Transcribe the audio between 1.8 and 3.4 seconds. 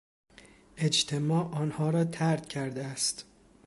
را طرد کرده است.